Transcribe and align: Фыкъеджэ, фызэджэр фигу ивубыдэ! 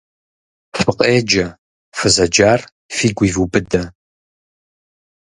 Фыкъеджэ, 0.79 1.45
фызэджэр 1.97 2.59
фигу 2.95 3.23
ивубыдэ! 3.29 3.81